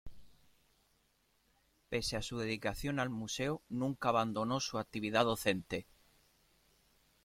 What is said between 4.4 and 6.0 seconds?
su actividad docente.